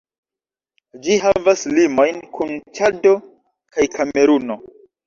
[1.03, 3.17] Ĝi havas limojn kun Ĉado
[3.79, 4.65] kaj Kameruno.